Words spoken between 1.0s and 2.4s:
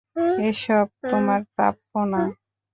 তোমার প্রাপ্য না।